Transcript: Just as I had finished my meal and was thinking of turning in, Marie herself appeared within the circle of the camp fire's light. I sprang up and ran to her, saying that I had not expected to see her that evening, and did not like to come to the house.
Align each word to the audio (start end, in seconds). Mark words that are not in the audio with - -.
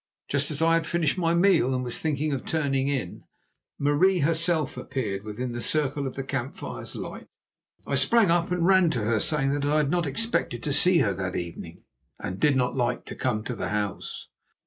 Just 0.27 0.49
as 0.49 0.63
I 0.63 0.73
had 0.73 0.87
finished 0.87 1.15
my 1.15 1.35
meal 1.35 1.75
and 1.75 1.83
was 1.83 1.99
thinking 1.99 2.33
of 2.33 2.43
turning 2.43 2.87
in, 2.87 3.23
Marie 3.77 4.17
herself 4.21 4.75
appeared 4.75 5.23
within 5.23 5.51
the 5.51 5.61
circle 5.61 6.07
of 6.07 6.15
the 6.15 6.23
camp 6.23 6.55
fire's 6.55 6.95
light. 6.95 7.27
I 7.85 7.93
sprang 7.93 8.31
up 8.31 8.49
and 8.49 8.65
ran 8.65 8.89
to 8.97 9.03
her, 9.03 9.19
saying 9.19 9.53
that 9.53 9.63
I 9.63 9.77
had 9.77 9.91
not 9.91 10.07
expected 10.07 10.63
to 10.63 10.73
see 10.73 10.97
her 11.05 11.13
that 11.13 11.35
evening, 11.35 11.83
and 12.17 12.39
did 12.39 12.55
not 12.55 12.75
like 12.75 13.05
to 13.05 13.15
come 13.15 13.43
to 13.43 13.55
the 13.55 13.69
house. 13.69 14.27